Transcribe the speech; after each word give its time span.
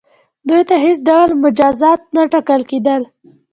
دوی 0.47 0.61
ته 0.69 0.75
هیڅ 0.85 0.97
ډول 1.07 1.29
مجازات 1.43 2.01
نه 2.15 2.21
ټاکل 2.31 2.61
کیدل. 2.71 3.01